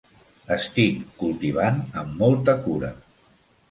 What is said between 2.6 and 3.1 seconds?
cura.